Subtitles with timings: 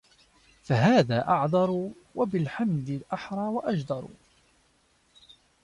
[0.63, 4.07] فَهَذَا أَعْذَرُ وَبِالْحَمْدِ أَحْرَى وَأَجْدَرُ